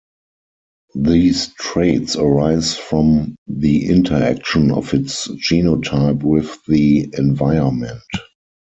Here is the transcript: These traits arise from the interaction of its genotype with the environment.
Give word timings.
These 0.95 1.53
traits 1.59 2.15
arise 2.15 2.75
from 2.75 3.35
the 3.45 3.87
interaction 3.87 4.71
of 4.71 4.95
its 4.95 5.27
genotype 5.27 6.23
with 6.23 6.57
the 6.65 7.07
environment. 7.19 8.01